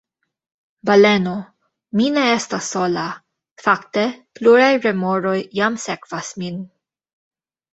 [0.89, 1.33] Baleno:
[1.99, 3.03] "Mi ne estas sola.
[3.67, 4.07] Fakte,
[4.41, 6.59] pluraj remoroj jam sekvas min."